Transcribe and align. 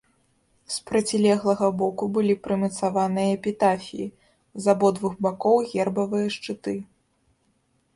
З 0.75 0.77
процілеглага 0.91 1.67
боку 1.81 2.07
былі 2.15 2.37
прымацаваныя 2.49 3.37
эпітафіі, 3.37 4.07
з 4.65 4.75
абодвух 4.77 5.13
бакоў 5.31 5.65
гербавыя 5.75 6.27
шчыты. 6.39 6.73